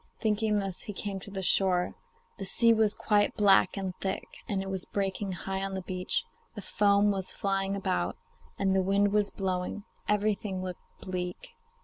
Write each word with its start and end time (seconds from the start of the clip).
Thinking 0.19 0.57
this 0.57 0.81
he 0.81 0.93
came 0.93 1.19
to 1.19 1.29
the 1.29 1.43
shore. 1.43 1.93
The 2.39 2.45
sea 2.45 2.73
was 2.73 2.95
quite 2.95 3.35
black 3.35 3.77
and 3.77 3.93
thick, 4.01 4.23
and 4.49 4.63
it 4.63 4.67
was 4.67 4.83
breaking 4.83 5.31
high 5.31 5.61
on 5.61 5.75
the 5.75 5.83
beach; 5.83 6.25
the 6.55 6.63
foam 6.63 7.11
was 7.11 7.35
flying 7.35 7.75
about, 7.75 8.17
and 8.57 8.75
the 8.75 8.81
wind 8.81 9.13
was 9.13 9.29
blowing; 9.29 9.83
everything 10.07 10.63
looked 10.63 10.79
bleak. 11.01 11.49